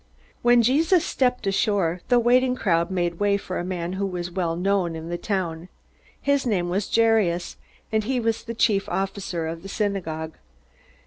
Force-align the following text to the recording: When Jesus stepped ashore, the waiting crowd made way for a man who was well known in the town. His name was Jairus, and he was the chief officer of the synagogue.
When 0.41 0.63
Jesus 0.63 1.05
stepped 1.05 1.45
ashore, 1.45 2.01
the 2.09 2.17
waiting 2.17 2.55
crowd 2.55 2.89
made 2.89 3.19
way 3.19 3.37
for 3.37 3.59
a 3.59 3.63
man 3.63 3.93
who 3.93 4.07
was 4.07 4.31
well 4.31 4.55
known 4.55 4.95
in 4.95 5.09
the 5.09 5.17
town. 5.19 5.69
His 6.19 6.43
name 6.43 6.69
was 6.69 6.89
Jairus, 6.89 7.57
and 7.91 8.03
he 8.05 8.19
was 8.19 8.43
the 8.45 8.55
chief 8.55 8.89
officer 8.89 9.45
of 9.45 9.61
the 9.61 9.69
synagogue. 9.69 10.37